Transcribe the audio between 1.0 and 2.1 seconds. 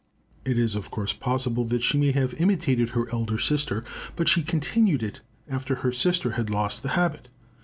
possible that she